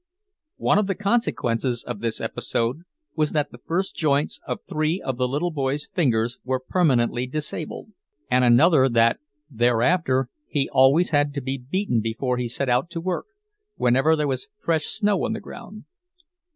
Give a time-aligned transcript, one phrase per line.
[0.57, 2.77] One of the consequences of this episode
[3.15, 7.91] was that the first joints of three of the little boy's fingers were permanently disabled,
[8.27, 12.99] and another that thereafter he always had to be beaten before he set out to
[12.99, 13.27] work,
[13.75, 15.83] whenever there was fresh snow on the ground.